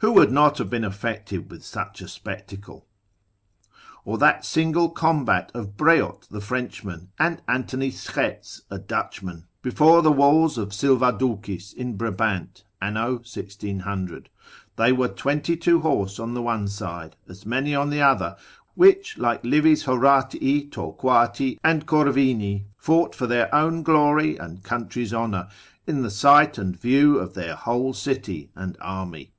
[0.00, 2.86] Who would not have been affected with such a spectacle?
[4.04, 10.12] Or that single combat of Breaute the Frenchman, and Anthony Schets a Dutchman, before the
[10.12, 14.30] walls of Sylvaducis in Brabant, anno 1600.
[14.76, 18.36] They were twenty two horse on the one side, as many on the other,
[18.76, 25.48] which like Livy's Horatii, Torquati and Corvini fought for their own glory and country's honour,
[25.88, 29.32] in the sight and view of their whole city and army.